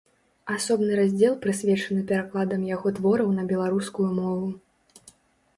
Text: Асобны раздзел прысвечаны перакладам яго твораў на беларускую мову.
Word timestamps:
Асобны 0.53 0.95
раздзел 0.99 1.35
прысвечаны 1.43 2.01
перакладам 2.11 2.65
яго 2.71 2.87
твораў 3.01 3.29
на 3.37 3.43
беларускую 3.53 4.09
мову. 4.19 4.47